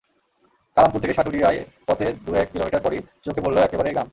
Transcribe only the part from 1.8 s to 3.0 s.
পথে দু-এক কিলোমিটার পরই